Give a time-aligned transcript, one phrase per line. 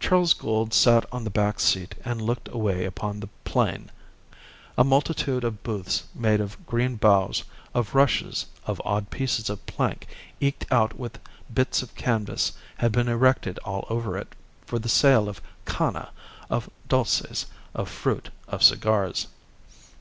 [0.00, 3.88] Charles Gould sat on the back seat and looked away upon the plain.
[4.76, 10.08] A multitude of booths made of green boughs, of rushes, of odd pieces of plank
[10.40, 11.20] eked out with
[11.54, 14.34] bits of canvas had been erected all over it
[14.66, 16.10] for the sale of cana,
[16.50, 19.28] of dulces, of fruit, of cigars.